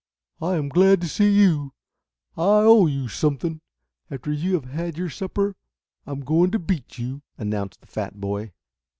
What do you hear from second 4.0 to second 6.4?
After you have had your supper I'm